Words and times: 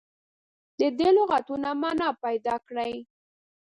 د 0.79 0.81
دې 0.97 1.09
لغتونو 1.17 1.69
معنا 1.81 2.09
پیداکړي. 2.23 2.93